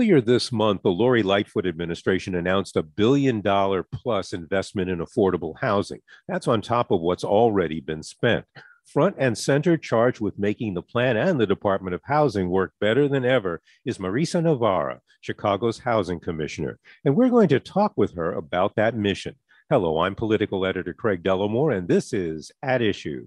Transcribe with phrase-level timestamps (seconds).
[0.00, 5.52] Earlier this month, the Lori Lightfoot administration announced a billion dollar plus investment in affordable
[5.60, 6.00] housing.
[6.26, 8.46] That's on top of what's already been spent.
[8.86, 13.08] Front and center charged with making the plan and the Department of Housing work better
[13.08, 16.78] than ever is Marisa Novara, Chicago's housing commissioner.
[17.04, 19.34] And we're going to talk with her about that mission.
[19.68, 23.26] Hello, I'm political editor Craig Dellimore, and this is At Issue.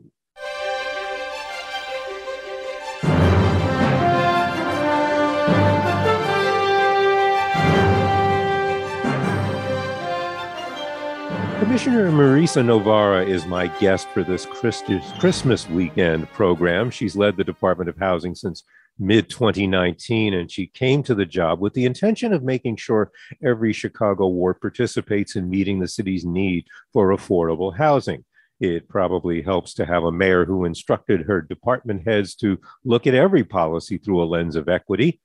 [11.74, 16.92] Commissioner Marisa Novara is my guest for this Christmas weekend program.
[16.92, 18.64] She's led the Department of Housing since
[19.00, 23.10] mid 2019, and she came to the job with the intention of making sure
[23.44, 28.24] every Chicago ward participates in meeting the city's need for affordable housing.
[28.60, 33.16] It probably helps to have a mayor who instructed her department heads to look at
[33.16, 35.22] every policy through a lens of equity.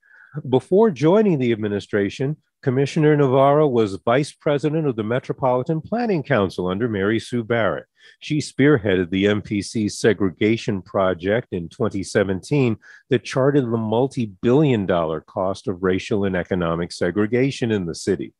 [0.47, 6.87] Before joining the administration, Commissioner Novara was vice president of the Metropolitan Planning Council under
[6.87, 7.85] Mary Sue Barrett.
[8.19, 12.77] She spearheaded the MPC's segregation project in 2017
[13.09, 18.33] that charted the multi billion dollar cost of racial and economic segregation in the city.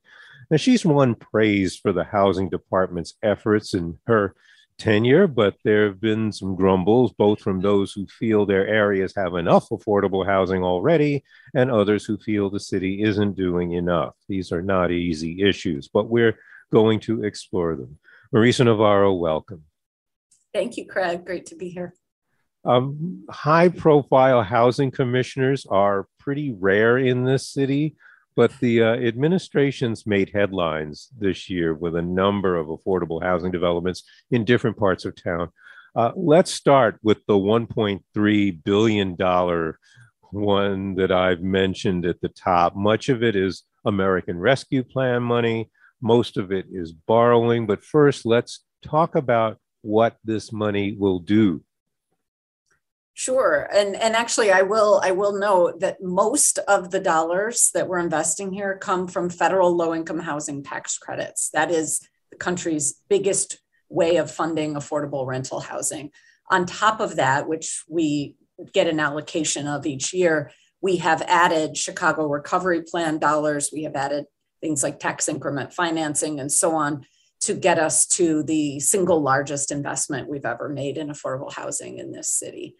[0.52, 4.36] Now, she's won praise for the housing department's efforts in her
[4.80, 9.36] tenure, but there have been some grumbles, both from those who feel their areas have
[9.36, 11.24] enough affordable housing already
[11.54, 14.16] and others who feel the city isn't doing enough.
[14.28, 16.38] These are not easy issues, but we're
[16.72, 18.00] going to explore them.
[18.34, 19.64] Marisa Novara, welcome.
[20.54, 21.26] Thank you, Craig.
[21.26, 21.94] Great to be here.
[22.66, 27.96] Um, high profile housing commissioners are pretty rare in this city.
[28.40, 34.04] But the uh, administration's made headlines this year with a number of affordable housing developments
[34.32, 35.50] in different parts of town.
[35.94, 39.74] Uh, let's start with the $1.3 billion
[40.32, 42.78] one that I've mentioned at the top.
[42.78, 45.70] Much of it is American Rescue Plan money,
[46.02, 47.68] most of it is borrowing.
[47.68, 51.62] But first, let's talk about what this money will do
[53.20, 53.68] Sure.
[53.74, 58.00] And and actually I will I will note that most of the dollars that we're
[58.00, 61.50] investing here come from federal low income housing tax credits.
[61.50, 62.00] That is
[62.32, 63.60] the country's biggest
[63.90, 66.12] way of funding affordable rental housing.
[66.50, 68.38] On top of that, which we
[68.74, 73.98] get an allocation of each year, we have added Chicago Recovery Plan dollars, we have
[73.98, 74.28] added
[74.62, 77.06] things like tax increment financing and so on
[77.42, 82.14] to get us to the single largest investment we've ever made in affordable housing in
[82.14, 82.78] this city.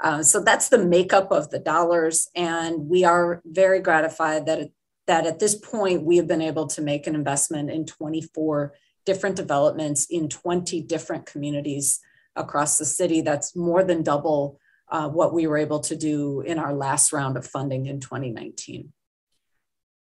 [0.00, 2.28] Uh, so that's the makeup of the dollars.
[2.34, 4.70] And we are very gratified that,
[5.06, 8.72] that at this point we have been able to make an investment in 24
[9.04, 12.00] different developments in 20 different communities
[12.36, 13.20] across the city.
[13.20, 14.58] That's more than double
[14.90, 18.92] uh, what we were able to do in our last round of funding in 2019.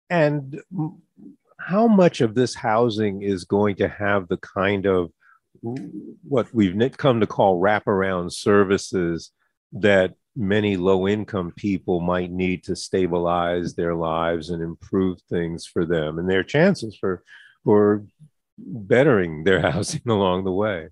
[0.09, 0.61] And
[1.59, 5.11] how much of this housing is going to have the kind of
[6.23, 9.33] what we've come to call wraparound services
[9.73, 15.87] that many low income people might need to stabilize their lives and improve things for
[15.87, 17.23] them and their chances for
[17.65, 18.05] for
[18.59, 20.89] bettering their housing along the way.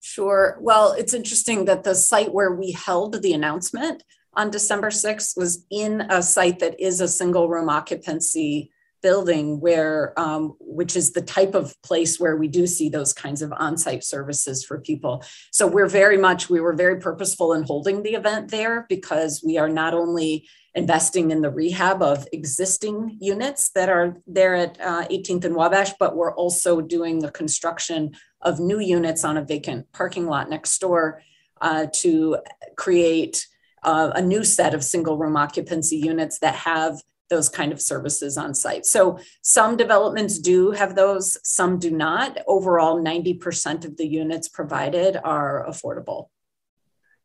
[0.00, 0.56] Sure.
[0.60, 4.02] Well it's interesting that the site where we held the announcement
[4.36, 8.70] on december 6th was in a site that is a single room occupancy
[9.04, 13.42] building where um, which is the type of place where we do see those kinds
[13.42, 15.22] of on-site services for people.
[15.52, 19.58] So we're very much we were very purposeful in holding the event there because we
[19.58, 25.06] are not only investing in the rehab of existing units that are there at uh,
[25.08, 28.10] 18th and wabash but we're also doing the construction
[28.40, 31.20] of new units on a vacant parking lot next door
[31.60, 32.38] uh, to
[32.76, 33.46] create
[33.84, 38.36] uh, a new set of single room occupancy units that have those kind of services
[38.36, 38.86] on site.
[38.86, 42.38] So some developments do have those, some do not.
[42.46, 46.28] Overall, 90% of the units provided are affordable.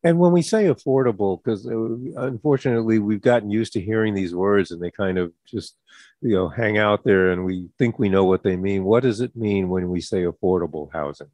[0.01, 4.72] And when we say affordable, because uh, unfortunately we've gotten used to hearing these words
[4.72, 5.75] and they kind of just,
[6.22, 8.86] you know, hang out there and we think we know what they mean.
[8.86, 11.28] What does it mean when we say affordable housing?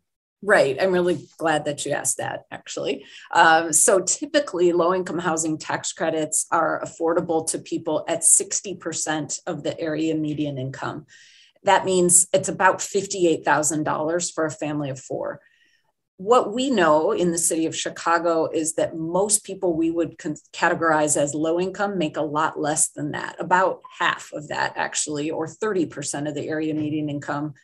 [0.46, 0.78] Right.
[0.80, 3.04] I'm really glad that you asked that, actually.
[3.34, 9.64] Um, so, typically, low income housing tax credits are affordable to people at 60% of
[9.64, 11.08] the area median income.
[11.64, 15.42] That means it's about $58,000 for a family of four.
[16.18, 21.18] What we know in the city of Chicago is that most people we would categorize
[21.18, 25.48] as low income make a lot less than that, about half of that, actually, or
[25.48, 27.56] 30% of the area median income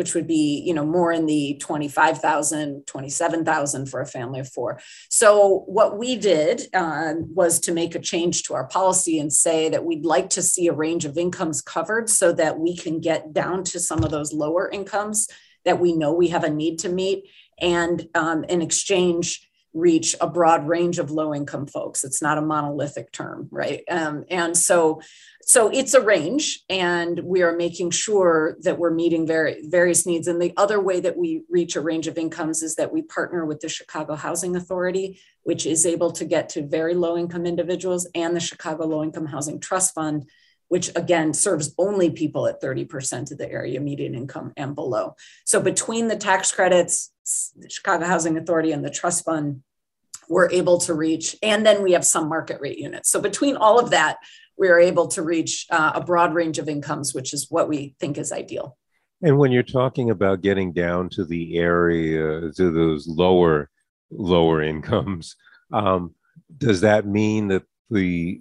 [0.00, 4.80] which would be you know more in the 25000 27000 for a family of four.
[5.10, 9.68] So what we did uh, was to make a change to our policy and say
[9.68, 13.34] that we'd like to see a range of incomes covered so that we can get
[13.34, 15.28] down to some of those lower incomes
[15.66, 17.28] that we know we have a need to meet
[17.60, 22.04] and um, in exchange reach a broad range of low income folks.
[22.04, 23.82] It's not a monolithic term right?
[23.90, 25.00] Um, and so
[25.42, 30.28] so it's a range and we are making sure that we're meeting very, various needs.
[30.28, 33.44] And the other way that we reach a range of incomes is that we partner
[33.44, 38.06] with the chicago housing authority which is able to get to very low income individuals
[38.14, 40.28] and the chicago low income housing trust fund
[40.70, 45.14] which again serves only people at 30% of the area median income and below
[45.44, 47.12] so between the tax credits
[47.56, 49.62] the chicago housing authority and the trust fund
[50.28, 53.78] we're able to reach and then we have some market rate units so between all
[53.78, 54.18] of that
[54.60, 57.94] we are able to reach uh, a broad range of incomes, which is what we
[57.98, 58.76] think is ideal.
[59.22, 63.70] And when you're talking about getting down to the area, to those lower
[64.10, 65.34] lower incomes,
[65.72, 66.14] um,
[66.58, 68.40] does that mean that the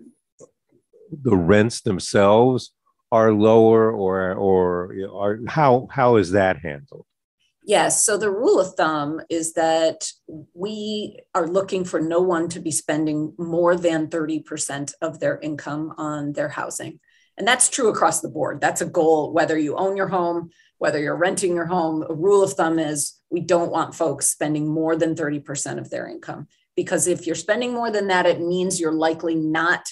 [1.12, 2.74] the rents themselves
[3.12, 7.06] are lower, or or are how how is that handled?
[7.64, 8.04] Yes.
[8.04, 10.12] So the rule of thumb is that
[10.56, 15.94] we are looking for no one to be spending more than 30% of their income
[15.98, 17.00] on their housing.
[17.38, 18.60] And that's true across the board.
[18.60, 22.04] That's a goal, whether you own your home, whether you're renting your home.
[22.10, 26.08] A rule of thumb is we don't want folks spending more than 30% of their
[26.08, 26.48] income.
[26.76, 29.86] Because if you're spending more than that, it means you're likely not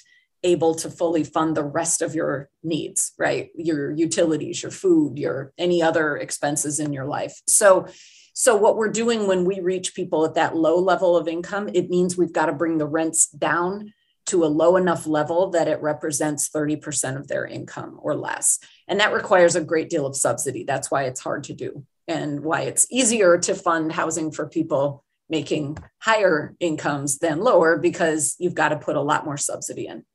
[0.44, 3.50] able to fully fund the rest of your needs right?
[3.56, 7.42] Your utilities your food your any other expenses in your life.
[7.48, 7.88] So
[8.34, 11.89] so what we're doing when we reach people at that low level of income it
[11.89, 13.94] means we've got to bring the rents down
[14.28, 18.60] to a low enough level that it represents 30% of their income or less.
[18.88, 20.63] And that requires a great deal of subsidy.
[20.66, 25.04] That's why it's hard to do and why it's easier to fund housing for people
[25.30, 30.06] making higher incomes than lower because you've got to put a lot more subsidy in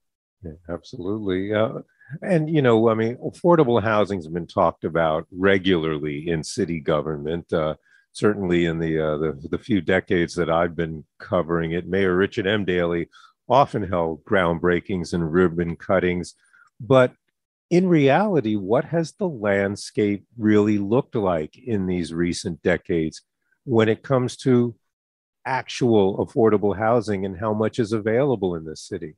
[0.42, 1.52] yeah, absolutely.
[1.54, 1.80] Uh,
[2.20, 7.52] and, you know, I mean, affordable housing has been talked about regularly in city government.
[7.52, 7.74] Uh,
[8.12, 12.46] certainly in the, uh, the, the few decades that I've been covering it, Mayor Richard
[12.46, 12.64] M.
[12.64, 13.08] Daley
[13.48, 16.34] often held groundbreakings and ribbon cuttings.
[16.78, 17.14] But
[17.70, 23.22] in reality, what has the landscape really looked like in these recent decades
[23.64, 24.74] when it comes to
[25.46, 29.16] actual affordable housing and how much is available in this city?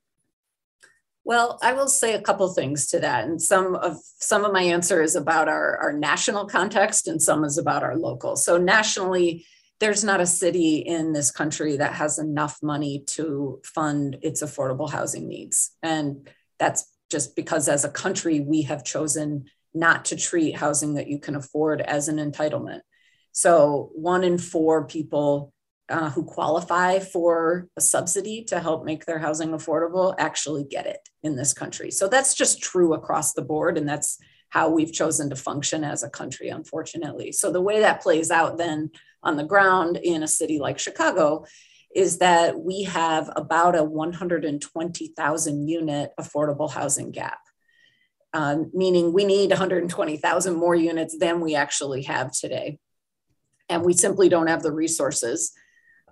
[1.25, 4.63] Well, I will say a couple things to that, and some of some of my
[4.63, 8.37] answer is about our, our national context, and some is about our local.
[8.37, 9.47] So nationally,
[9.81, 14.91] there's not a city in this country that has enough money to fund its affordable
[14.91, 16.29] housing needs, and
[16.59, 21.19] that's just because as a country we have chosen not to treat housing that you
[21.19, 22.81] can afford as an entitlement.
[23.33, 25.54] So one in four people
[25.89, 31.09] uh, who qualify for a subsidy to help make their housing affordable actually get it
[31.23, 31.91] in this country.
[31.91, 33.77] So that's just true across the board.
[33.77, 37.33] And that's how we've chosen to function as a country, unfortunately.
[37.33, 38.91] So the way that plays out then
[39.23, 41.45] on the ground in a city like Chicago
[41.95, 47.39] is that we have about a 120,000 unit affordable housing gap.
[48.33, 52.79] Um, meaning we need 120,000 more units than we actually have today.
[53.69, 55.53] And we simply don't have the resources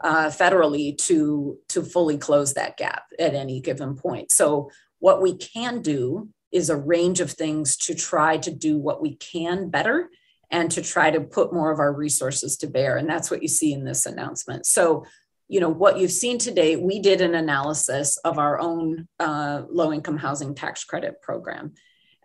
[0.03, 4.33] uh, federally to to fully close that gap at any given point.
[4.33, 9.01] So what we can do is a range of things to try to do what
[9.01, 10.11] we can better
[10.51, 12.99] and to try to put more of our resources to bear.
[12.99, 14.67] And that's what you see in this announcement.
[14.67, 15.07] So
[15.49, 19.93] you know what you've seen today we did an analysis of our own uh, low
[19.93, 21.75] income housing tax credit program.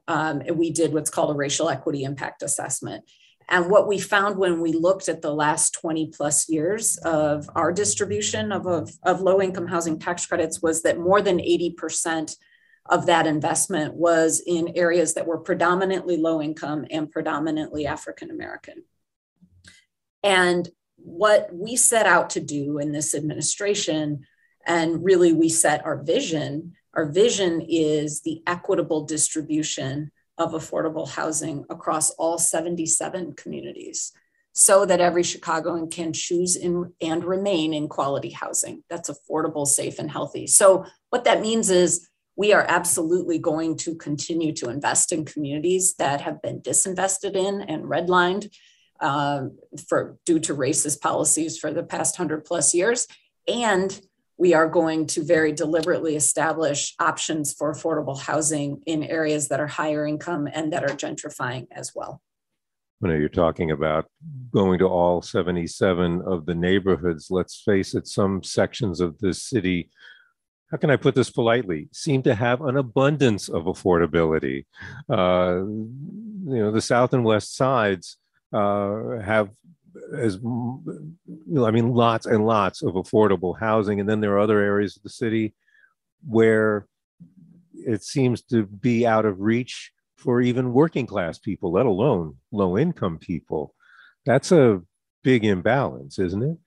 [0.08, 3.04] Um, and we did what's called a racial equity impact assessment
[3.50, 7.72] and what we found when we looked at the last 20 plus years of our
[7.72, 12.36] distribution of, of, of low income housing tax credits was that more than 80%
[12.90, 18.84] of that investment was in areas that were predominantly low income and predominantly African American.
[20.24, 24.26] And what we set out to do in this administration,
[24.66, 31.66] and really we set our vision, our vision is the equitable distribution of affordable housing
[31.70, 34.14] across all 77 communities
[34.58, 40.00] so that every Chicagoan can choose in, and remain in quality housing that's affordable, safe,
[40.00, 40.48] and healthy.
[40.48, 45.94] So, what that means is we are absolutely going to continue to invest in communities
[46.00, 48.52] that have been disinvested in and redlined
[49.00, 49.44] uh,
[49.88, 53.08] for due to racist policies for the past hundred plus years,
[53.48, 54.02] and
[54.38, 59.68] we are going to very deliberately establish options for affordable housing in areas that are
[59.68, 62.22] higher income and that are gentrifying as well.
[63.02, 64.06] You know, you're talking about
[64.52, 67.28] going to all 77 of the neighborhoods.
[67.30, 69.90] Let's face it, some sections of this city
[70.72, 74.66] how can I put this politely, seem to have an abundance of affordability.
[75.10, 78.18] Uh, you know, the south and west sides
[78.52, 79.50] uh, have
[80.16, 84.96] as I mean, lots and lots of affordable housing, and then there are other areas
[84.98, 85.56] of the city
[86.28, 86.88] where
[87.74, 92.78] it seems to be out of reach for even working class people, let alone low
[92.78, 93.74] income people.
[94.26, 94.82] That's a
[95.24, 96.58] big imbalance, isn't it?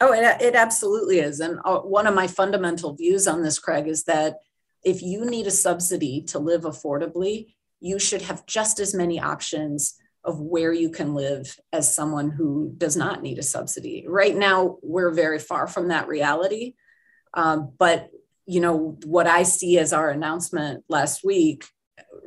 [0.00, 1.40] Oh, it, it absolutely is.
[1.40, 4.36] And uh, one of my fundamental views on this, Craig, is that
[4.84, 9.94] if you need a subsidy to live affordably, you should have just as many options
[10.28, 14.04] of where you can live as someone who does not need a subsidy.
[14.06, 16.74] Right now, we're very far from that reality.
[17.32, 18.10] Um, but
[18.44, 21.64] you know what I see as our announcement last week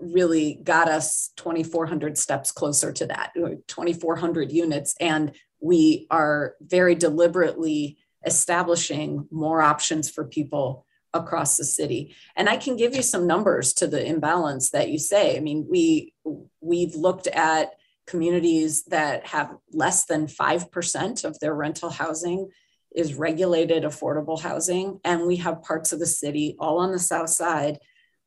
[0.01, 7.99] really got us 2,400 steps closer to that, 2,400 units, and we are very deliberately
[8.25, 13.73] establishing more options for people across the city and i can give you some numbers
[13.73, 16.13] to the imbalance that you say i mean we
[16.61, 17.73] we've looked at
[18.11, 22.49] communities that have less than 5% of their rental housing
[22.93, 27.29] is regulated affordable housing and we have parts of the city all on the south
[27.29, 27.79] side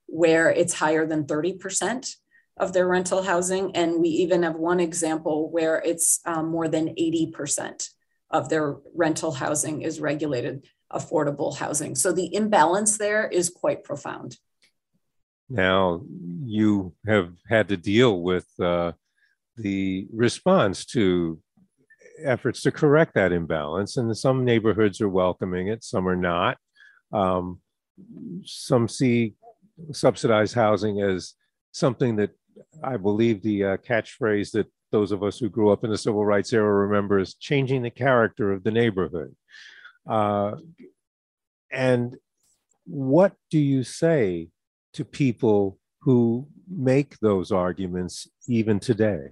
[0.06, 2.16] where it's higher than 30%
[2.56, 3.74] of their rental housing.
[3.76, 7.88] And we even have one example where it's um, more than 80%
[8.30, 11.94] of their rental housing is regulated affordable housing.
[11.94, 14.38] So the imbalance there is quite profound.
[15.48, 16.02] Now,
[16.44, 18.92] you have had to deal with uh,
[19.56, 21.40] the response to
[22.24, 26.58] efforts to correct that imbalance, and some neighborhoods are welcoming it, some are not.
[27.12, 27.60] Um,
[28.44, 29.34] some see
[29.92, 31.34] subsidized housing as
[31.72, 32.30] something that
[32.82, 36.24] I believe the uh, catchphrase that those of us who grew up in the civil
[36.24, 39.34] rights era remember is changing the character of the neighborhood.
[40.08, 40.52] Uh,
[41.72, 42.16] and
[42.86, 44.48] what do you say
[44.92, 49.30] to people who make those arguments even today?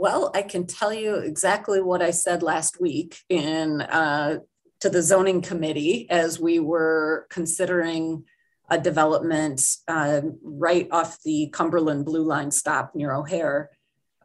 [0.00, 4.38] Well, I can tell you exactly what I said last week in uh,
[4.80, 8.24] to the zoning committee as we were considering
[8.70, 13.68] a development uh, right off the Cumberland Blue Line stop near O'Hare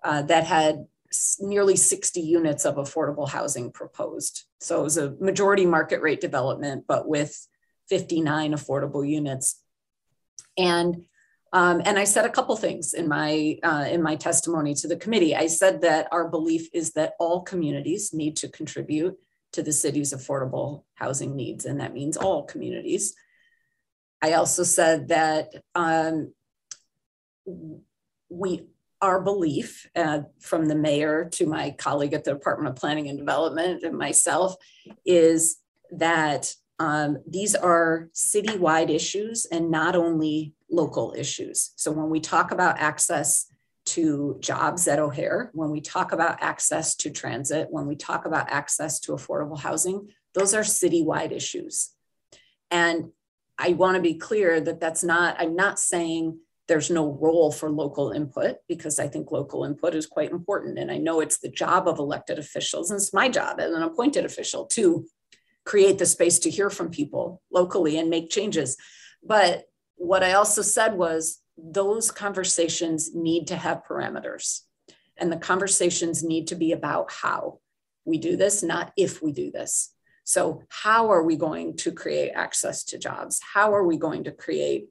[0.01, 0.86] uh, that had
[1.41, 4.46] nearly 60 units of affordable housing proposed.
[4.62, 7.50] So it was a majority market rate development, but with
[7.89, 9.62] 59 affordable units.
[10.58, 11.03] And
[11.53, 14.97] um, and I said a couple things in my uh, in my testimony to the
[14.97, 15.35] committee.
[15.35, 19.17] I said that our belief is that all communities need to contribute
[19.53, 23.15] to the city's affordable housing needs, and that means all communities.
[24.21, 26.33] I also said that um,
[28.29, 28.67] we
[29.01, 33.19] our belief uh, from the mayor to my colleague at the Department of Planning and
[33.19, 34.55] Development and myself
[35.05, 35.57] is
[35.91, 41.72] that um, these are citywide issues and not only local issues.
[41.75, 43.46] So when we talk about access
[43.86, 48.50] to jobs at O'Hare, when we talk about access to transit, when we talk about
[48.50, 51.91] access to affordable housing, those are citywide issues.
[52.72, 53.12] And
[53.58, 57.70] I want to be clear that that's not, I'm not saying there's no role for
[57.70, 60.79] local input because I think local input is quite important.
[60.79, 63.84] And I know it's the job of elected officials, and it's my job as an
[63.84, 65.05] appointed official to
[65.65, 68.77] create the space to hear from people locally and make changes.
[69.24, 74.62] But what I also said was those conversations need to have parameters,
[75.17, 77.60] and the conversations need to be about how
[78.05, 79.91] we do this, not if we do this.
[80.25, 83.39] So, how are we going to create access to jobs?
[83.53, 84.89] How are we going to create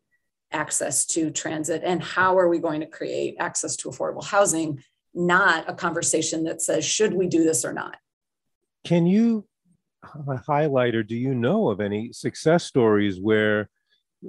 [0.52, 1.82] access to transit?
[1.84, 4.82] And how are we going to create access to affordable housing?
[5.12, 7.96] Not a conversation that says, should we do this or not?
[8.84, 9.46] Can you
[10.46, 13.68] highlight or do you know of any success stories where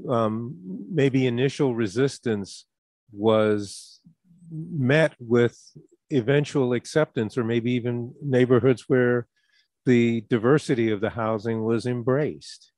[0.09, 0.55] um,
[0.91, 2.65] maybe initial resistance
[3.11, 4.01] was
[4.51, 5.57] met with
[6.11, 9.27] eventual acceptance, or maybe even neighborhoods where
[9.85, 12.71] the diversity of the housing was embraced?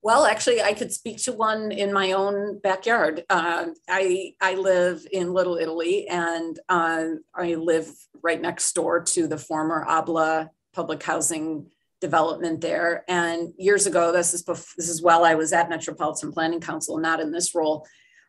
[0.00, 3.24] Well, actually, I could speak to one in my own backyard.
[3.28, 7.90] Uh, I I live in Little Italy, and uh, I live
[8.22, 11.66] right next door to the former Abla public housing
[12.00, 13.04] development there.
[13.08, 16.98] And years ago, this is before, this is while I was at Metropolitan Planning Council,
[16.98, 17.84] not in this role.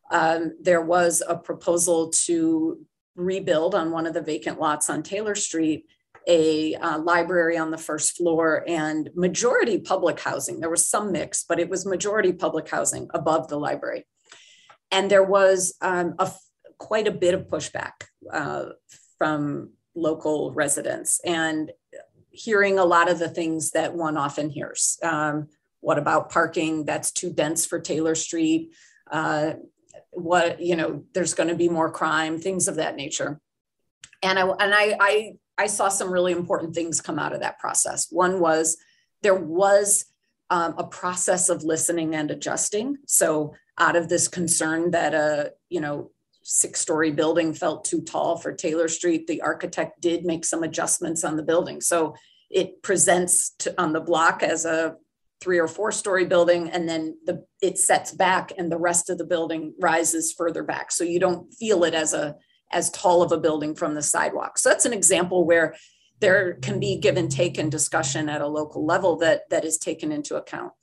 [0.09, 2.79] Um, there was a proposal to
[3.15, 5.85] rebuild on one of the vacant lots on Taylor Street
[6.27, 10.59] a uh, library on the first floor and majority public housing.
[10.59, 14.07] There was some mix, but it was majority public housing above the library.
[14.91, 16.31] And there was um, a,
[16.79, 17.93] quite a bit of pushback
[18.33, 18.65] uh,
[19.19, 21.71] from local residents and
[22.31, 24.97] hearing a lot of the things that one often hears.
[25.03, 25.47] Um,
[25.81, 26.85] what about parking?
[26.85, 28.73] That's too dense for Taylor Street.
[29.09, 29.53] Uh,
[30.11, 33.39] what, you know, there's going to be more crime, things of that nature.
[34.21, 37.59] And I, and I, I I saw some really important things come out of that
[37.59, 38.07] process.
[38.09, 38.77] One was
[39.21, 40.05] there was
[40.49, 42.97] um, a process of listening and adjusting.
[43.05, 46.11] So out of this concern that a you know
[46.49, 51.23] six story building felt too tall for Taylor Street, the architect did make some adjustments
[51.23, 51.79] on the building.
[51.79, 52.15] So
[52.49, 54.95] it presents to, on the block as a
[55.41, 59.17] three or four story building and then the it sets back and the rest of
[59.17, 62.35] the building rises further back so you don't feel it as a
[62.71, 64.57] as tall of a building from the sidewalk.
[64.57, 65.75] So that's an example where
[66.19, 69.77] there can be give and take and discussion at a local level that that is
[69.77, 70.73] taken into account.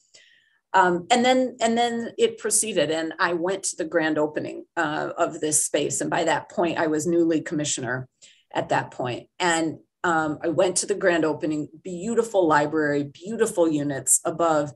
[0.77, 5.09] Um, and then and then it proceeded, and I went to the grand opening uh,
[5.17, 6.03] of this space.
[6.03, 8.07] And by that point, I was newly commissioner
[8.53, 11.69] at that point, and um, I went to the grand opening.
[11.83, 14.75] Beautiful library, beautiful units above,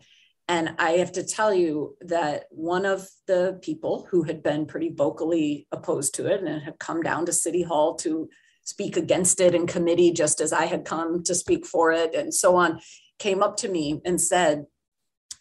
[0.49, 4.89] and I have to tell you that one of the people who had been pretty
[4.89, 8.31] vocally opposed to it and had come down to City Hall to
[8.65, 12.33] speak against it in committee, just as I had come to speak for it and
[12.33, 12.81] so on,
[13.19, 14.65] came up to me and said,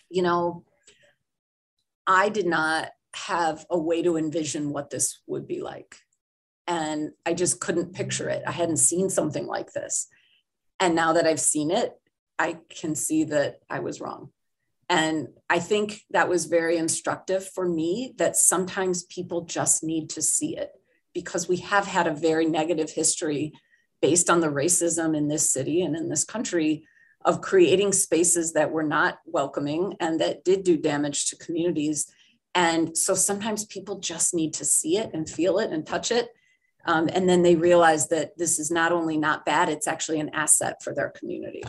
[0.10, 0.63] You know,
[2.08, 5.98] I did not have a way to envision what this would be like.
[6.67, 8.43] And I just couldn't picture it.
[8.45, 10.08] I hadn't seen something like this.
[10.80, 11.93] And now that I've seen it,
[12.38, 14.30] I can see that I was wrong.
[14.88, 20.22] And I think that was very instructive for me that sometimes people just need to
[20.22, 20.72] see it
[21.13, 23.54] because we have had a very negative history
[24.02, 26.86] based on the racism in this city and in this country
[27.25, 32.12] of creating spaces that were not welcoming and that did do damage to communities.
[32.55, 36.29] And so sometimes people just need to see it and feel it and touch it.
[36.86, 40.29] Um, and then they realize that this is not only not bad, it's actually an
[40.29, 41.62] asset for their community.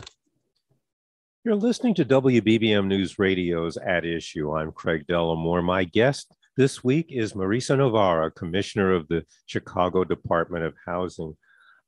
[1.43, 4.55] You're listening to WBBM News Radio's At Issue.
[4.55, 5.63] I'm Craig Dellimore.
[5.63, 11.35] My guest this week is Marisa Novara, Commissioner of the Chicago Department of Housing.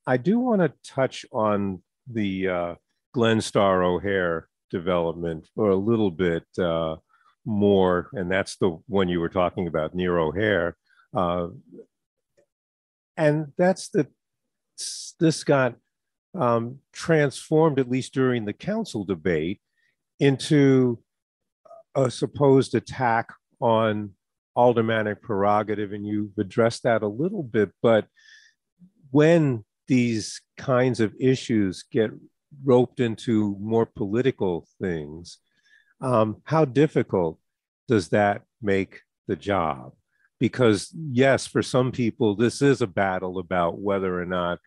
[0.05, 2.75] I do want to touch on the uh,
[3.15, 6.95] Glenstar O'Hare development for a little bit uh,
[7.45, 10.75] more, and that's the one you were talking about, near O'Hare.
[11.15, 11.47] Uh,
[13.15, 14.07] and that's the
[15.19, 15.75] this got
[16.35, 19.61] um, transformed, at least during the council debate,
[20.19, 20.99] into
[21.95, 24.11] a supposed attack on
[24.55, 25.93] aldermanic prerogative.
[25.93, 27.71] And you've addressed that a little bit.
[27.81, 28.07] But
[29.11, 32.11] when these kinds of issues get
[32.63, 35.37] roped into more political things,
[36.01, 37.39] um, how difficult
[37.87, 39.93] does that make the job?
[40.39, 44.59] Because, yes, for some people, this is a battle about whether or not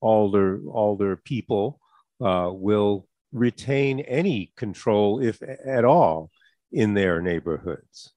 [0.00, 1.80] all their people
[2.24, 6.30] uh, will retain any control, if at all,
[6.72, 8.12] in their neighborhoods.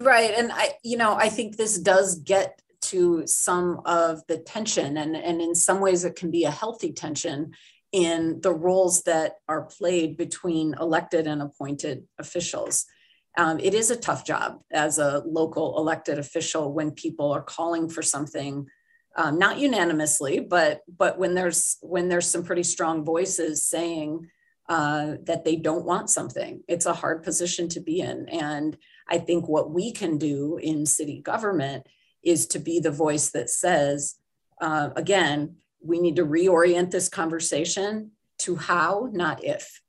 [0.00, 4.96] Right, and I, you know, I think this does get to some of the tension,
[4.96, 7.52] and and in some ways, it can be a healthy tension
[7.92, 12.86] in the roles that are played between elected and appointed officials.
[13.36, 17.88] Um, it is a tough job as a local elected official when people are calling
[17.88, 18.66] for something
[19.16, 24.28] um, not unanimously, but but when there's when there's some pretty strong voices saying
[24.68, 28.28] uh, that they don't want something, it's a hard position to be in.
[28.28, 28.76] And
[29.08, 31.86] I think what we can do in city government
[32.22, 34.16] is to be the voice that says,
[34.60, 39.80] uh, again, we need to reorient this conversation to how, not if.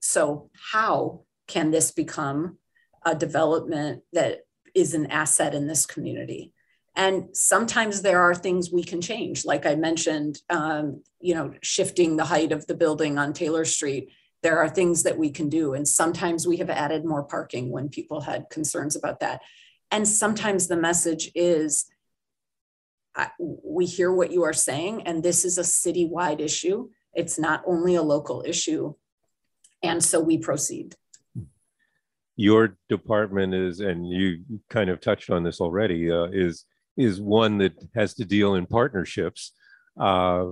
[0.00, 2.58] So, how can this become
[3.04, 4.40] a development that
[4.74, 6.52] is an asset in this community?
[6.96, 12.16] and sometimes there are things we can change like i mentioned um, you know shifting
[12.16, 14.10] the height of the building on taylor street
[14.44, 15.72] there are things that we can do.
[15.72, 19.40] And sometimes we have added more parking when people had concerns about that.
[19.94, 21.86] And sometimes the message is
[23.38, 26.88] we hear what you are saying, and this is a citywide issue.
[27.14, 28.94] It's not only a local issue.
[29.84, 30.96] And so we proceed.
[32.34, 36.64] Your department is, and you kind of touched on this already, uh, is
[36.96, 39.52] is one that has to deal in partnerships.
[39.96, 40.46] Uh,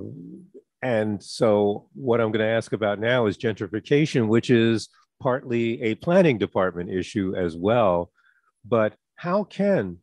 [0.83, 4.89] and so, what I'm going to ask about now is gentrification, which is
[5.21, 8.13] partly a planning department issue as well.
[8.65, 9.99] But how can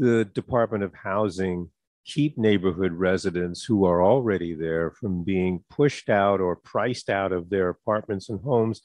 [0.00, 1.70] the Department of Housing
[2.04, 7.50] keep neighborhood residents who are already there from being pushed out or priced out of
[7.50, 8.80] their apartments and homes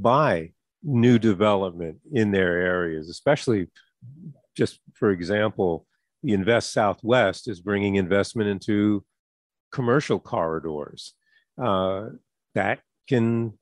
[0.00, 0.50] by
[0.82, 3.68] new development in their areas, especially
[4.56, 5.86] just for example,
[6.22, 9.04] the Invest Southwest is bringing investment into
[9.70, 11.12] commercial corridors.
[11.62, 12.06] Uh,
[12.54, 13.52] that can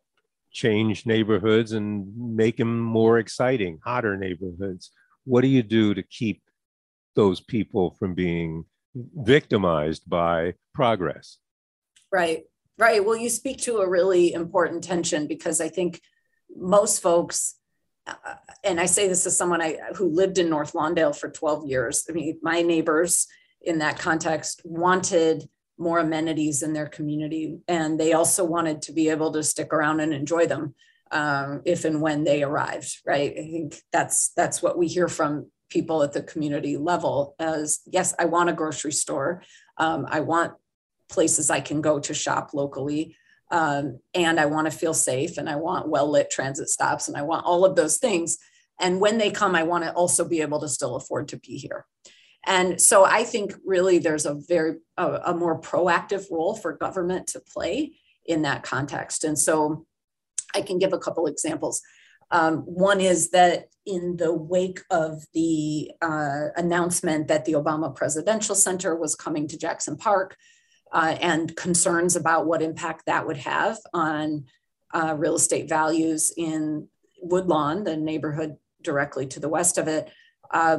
[0.52, 4.92] change neighborhoods and make them more exciting, hotter neighborhoods.
[5.26, 6.40] What do you do to keep
[7.14, 11.38] those people from being victimized by progress?
[12.12, 12.44] Right,
[12.78, 13.04] right.
[13.04, 16.00] Well, you speak to a really important tension because I think
[16.56, 17.56] most folks,
[18.06, 18.14] uh,
[18.64, 22.06] and I say this as someone I, who lived in North Lawndale for 12 years.
[22.08, 23.26] I mean, my neighbors
[23.60, 27.58] in that context wanted more amenities in their community.
[27.68, 30.74] And they also wanted to be able to stick around and enjoy them
[31.10, 33.32] um, if and when they arrived, right?
[33.32, 38.14] I think that's that's what we hear from people at the community level as yes,
[38.18, 39.42] I want a grocery store.
[39.78, 40.54] Um, I want
[41.08, 43.16] places I can go to shop locally.
[43.50, 47.16] Um, and I want to feel safe and I want well lit transit stops and
[47.16, 48.38] I want all of those things.
[48.80, 51.56] And when they come, I want to also be able to still afford to be
[51.56, 51.86] here.
[52.44, 57.28] And so I think really there's a very a, a more proactive role for government
[57.28, 57.92] to play
[58.24, 59.24] in that context.
[59.24, 59.86] And so
[60.56, 61.82] I can give a couple examples.
[62.30, 68.56] Um, one is that in the wake of the uh, announcement that the Obama Presidential
[68.56, 70.36] Center was coming to Jackson Park
[70.92, 74.46] uh, and concerns about what impact that would have on
[74.92, 76.88] uh, real estate values in
[77.20, 80.10] Woodlawn, the neighborhood directly to the west of it,
[80.50, 80.78] uh,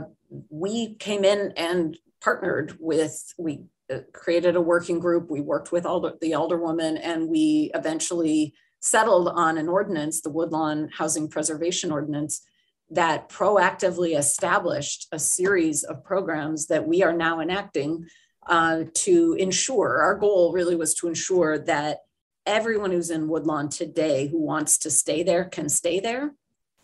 [0.49, 3.63] we came in and partnered with, we
[3.93, 5.29] uh, created a working group.
[5.29, 10.89] We worked with all the alderwoman and we eventually settled on an ordinance, the Woodlawn
[10.97, 12.41] Housing Preservation Ordinance,
[12.89, 18.05] that proactively established a series of programs that we are now enacting
[18.47, 21.99] uh, to ensure, our goal really was to ensure that
[22.45, 26.33] everyone who's in Woodlawn today who wants to stay there can stay there,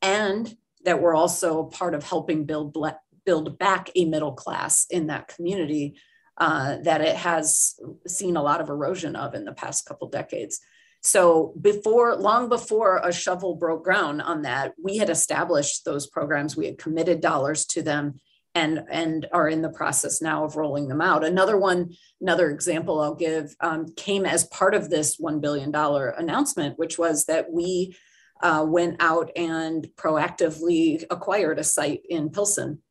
[0.01, 2.77] and that we're also part of helping build
[3.25, 5.95] build back a middle class in that community
[6.37, 10.59] uh, that it has seen a lot of erosion of in the past couple decades.
[11.03, 16.55] So before, long before a shovel broke ground on that, we had established those programs.
[16.55, 18.15] We had committed dollars to them,
[18.55, 21.25] and and are in the process now of rolling them out.
[21.25, 26.09] Another one, another example I'll give um, came as part of this one billion dollar
[26.09, 27.97] announcement, which was that we
[28.41, 32.81] uh, went out and proactively acquired a site in Pilsen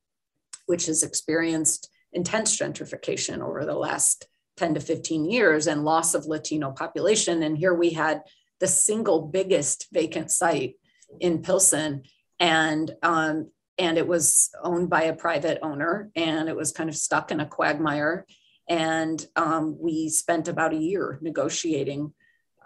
[0.66, 6.26] which has experienced intense gentrification over the last 10 to 15 years and loss of
[6.26, 7.42] Latino population.
[7.42, 8.22] And here we had
[8.60, 10.74] the single biggest vacant site
[11.20, 12.02] in Pilsen.
[12.38, 16.96] And um, and it was owned by a private owner and it was kind of
[16.96, 18.26] stuck in a quagmire.
[18.68, 22.12] And um, we spent about a year negotiating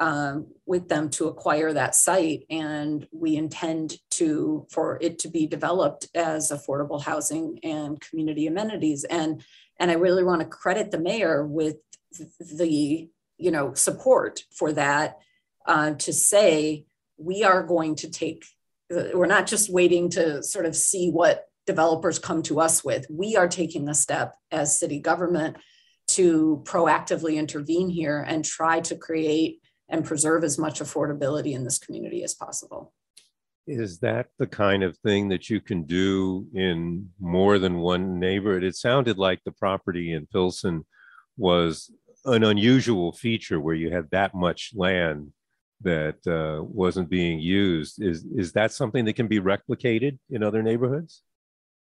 [0.01, 2.45] um, with them to acquire that site.
[2.51, 9.05] And we intend to for it to be developed as affordable housing and community amenities.
[9.05, 9.43] And
[9.79, 11.77] and i really want to credit the mayor with
[12.41, 15.19] the you know support for that
[15.67, 16.87] uh, to say
[17.19, 18.45] we are going to take
[18.89, 23.05] we're not just waiting to sort of see what developers come to us with.
[23.11, 25.57] We are taking a step as city government
[26.09, 31.79] to proactively intervene here and try to create and preserve as much affordability in this
[31.79, 32.92] community as possible.
[33.66, 38.62] Is that the kind of thing that you can do in more than one neighborhood?
[38.62, 40.85] It sounded like the property in Pilsen
[41.37, 41.90] was
[42.25, 45.33] an unusual feature where you had that much land
[45.83, 48.03] that uh, wasn't being used.
[48.03, 51.22] Is is that something that can be replicated in other neighborhoods?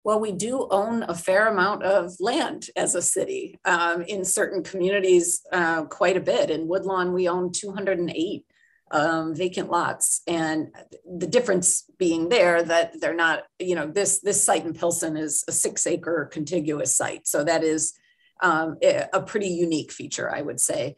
[0.05, 3.59] Well, we do own a fair amount of land as a city.
[3.65, 6.51] Um, in certain communities, uh, quite a bit.
[6.51, 8.45] In Woodlawn, we own 208
[8.91, 10.69] um, vacant lots, and
[11.07, 15.45] the difference being there that they're not, you know, this this site in Pilsen is
[15.49, 17.95] a six acre contiguous site, so that is
[18.43, 20.97] um, a pretty unique feature, I would say,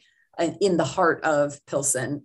[0.61, 2.25] in the heart of Pilsen.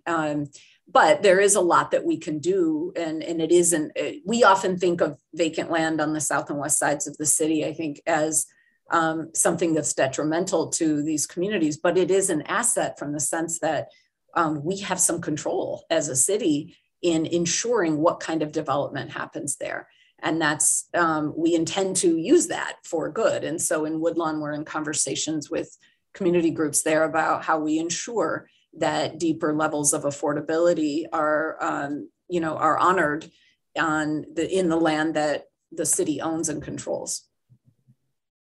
[0.92, 3.92] But there is a lot that we can do and, and it isn't
[4.26, 7.66] we often think of vacant land on the south and west sides of the city
[7.66, 8.48] i think as
[8.92, 13.60] um, something that's detrimental to these communities but it is an asset from the sense
[13.60, 13.90] that
[14.36, 19.58] um, we have some control as a city in ensuring what kind of development happens
[19.58, 19.88] there.
[20.22, 23.44] And that's um, we intend to use that for good.
[23.44, 25.78] And so in woodlawn we're in conversations with
[26.14, 28.50] community groups there about how we ensure
[28.80, 33.30] that deeper levels of affordability are um, you know are honored
[33.78, 37.24] on the in the land that the city owns and controls.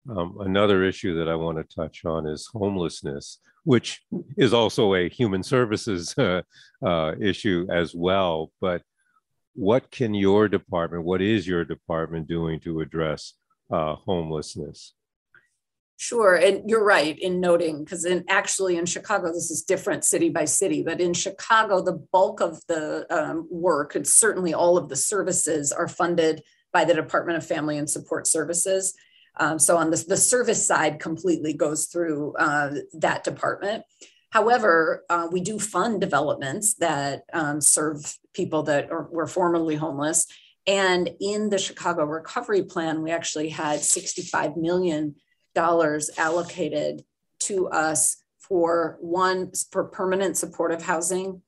[0.09, 4.01] Um, another issue that i want to touch on is homelessness which
[4.39, 6.41] is also a human services uh,
[6.87, 8.51] uh, issue as well.
[8.63, 8.81] But
[9.53, 13.35] what can your department what is your department doing to address
[13.71, 14.95] uh, homelessness
[16.01, 20.29] Sure, and you're right in noting because in actually in Chicago this is different city
[20.29, 24.89] by city, but in Chicago the bulk of the um, work and certainly all of
[24.89, 28.95] the services are funded by the Department of Family and Support Services.
[29.39, 33.83] Um, so on the, the service side completely goes through uh, that department.
[34.31, 40.29] However, uh, we do fund developments that um, serve people that are, were formerly homeless.
[40.65, 45.17] And in the Chicago Recovery Plan, we actually had 65 million
[45.55, 47.05] dollars allocated
[47.41, 51.43] to us for one for permanent supportive housing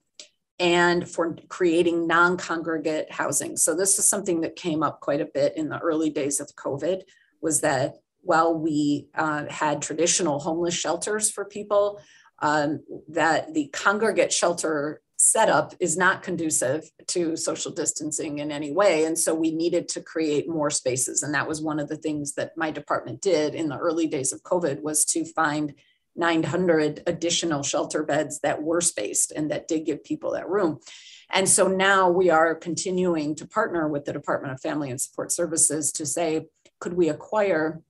[0.59, 3.57] and for creating non-congregate housing.
[3.57, 6.49] So this is something that came up quite a bit in the early days of
[6.55, 7.03] covid
[7.41, 12.01] was that while we uh, had traditional homeless shelters for people
[12.41, 19.05] um, that the congregate shelter setup is not conducive to social distancing in any way.
[19.05, 21.23] And so we needed to create more spaces.
[21.23, 24.33] And that was one of the things that my department did in the early days
[24.33, 25.75] of COVID was to find
[26.17, 30.81] 900 additional shelter beds that were spaced and that did give people that room.
[31.31, 35.33] And so now we are continuing to partner with the Department of Family and Support
[35.33, 36.47] Services to say,
[36.79, 37.83] could we acquire,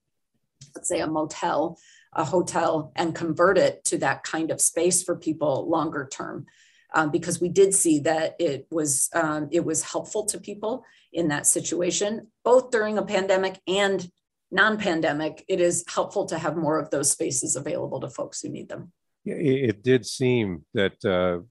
[0.74, 1.78] let's say, a motel,
[2.12, 6.46] a hotel, and convert it to that kind of space for people longer term?
[6.94, 11.28] Um, because we did see that it was um, it was helpful to people in
[11.28, 14.10] that situation, both during a pandemic and
[14.50, 15.44] non-pandemic.
[15.48, 18.92] It is helpful to have more of those spaces available to folks who need them.
[19.24, 21.44] It did seem that uh,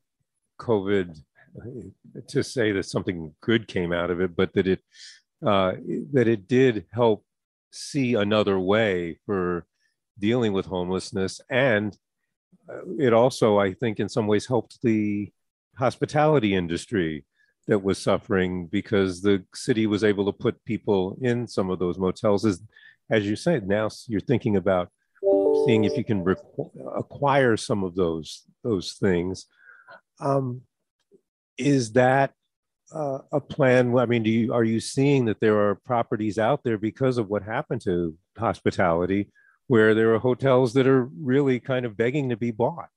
[0.60, 1.18] COVID,
[2.28, 4.82] to say that something good came out of it, but that it
[5.46, 5.74] uh,
[6.14, 7.24] that it did help
[7.72, 9.66] see another way for
[10.18, 11.98] dealing with homelessness and uh,
[12.98, 15.32] it also, I think, in some ways helped the
[15.78, 17.26] hospitality industry
[17.68, 21.98] that was suffering because the city was able to put people in some of those
[21.98, 22.46] motels.
[22.46, 22.62] As,
[23.10, 24.90] as you said, now you're thinking about
[25.66, 26.26] seeing if you can
[26.96, 29.46] acquire some of those those things.
[30.20, 30.62] Um,
[31.58, 32.34] is that
[32.94, 33.98] uh, a plan?
[33.98, 37.30] I mean, do you are you seeing that there are properties out there because of
[37.30, 39.30] what happened to hospitality
[39.70, 42.90] where there are hotels that are really kind of begging to be bought.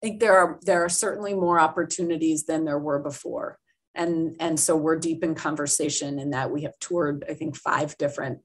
[0.00, 3.58] I think there are there are certainly more opportunities than there were before.
[3.94, 7.98] And, and so we're deep in conversation in that we have toured, I think, five
[7.98, 8.38] different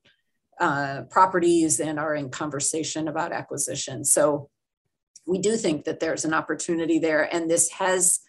[0.60, 4.04] uh, properties and are in conversation about acquisition.
[4.04, 4.50] So
[5.28, 7.34] we do think that there's an opportunity there.
[7.34, 8.19] And this has,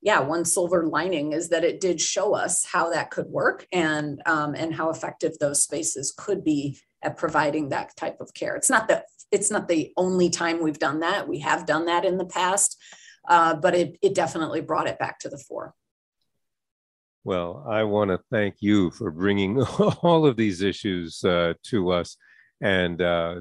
[0.00, 4.22] yeah, one silver lining is that it did show us how that could work and,
[4.24, 8.54] um, and how effective those spaces could be at providing that type of care.
[8.56, 11.26] It's not the it's not the only time we've done that.
[11.26, 12.78] We have done that in the past,
[13.28, 15.74] uh, but it, it definitely brought it back to the fore.
[17.24, 19.60] Well, I want to thank you for bringing
[20.02, 22.16] all of these issues uh, to us,
[22.60, 23.36] and uh,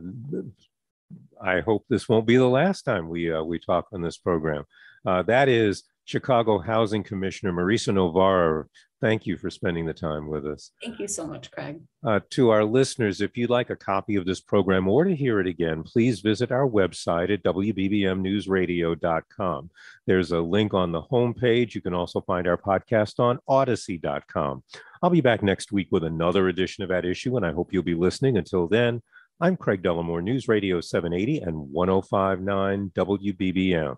[1.44, 4.64] I hope this won't be the last time we uh, we talk on this program.
[5.06, 8.66] Uh, that is Chicago Housing Commissioner Marisa Novara
[9.02, 10.70] Thank you for spending the time with us.
[10.84, 11.82] Thank you so much, Craig.
[12.06, 15.40] Uh, to our listeners, if you'd like a copy of this program or to hear
[15.40, 19.72] it again, please visit our website at WBBMNewsRadio.com.
[20.06, 21.74] There's a link on the homepage.
[21.74, 24.64] You can also find our podcast on Audacy.com.
[25.02, 27.82] I'll be back next week with another edition of At Issue, and I hope you'll
[27.82, 28.38] be listening.
[28.38, 29.02] Until then,
[29.40, 33.98] I'm Craig Dellimore, News Radio 780 and 1059 WBBM.